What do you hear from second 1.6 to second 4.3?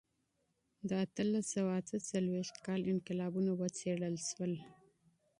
اته څلوېښتم کال انقلابونه وڅېړل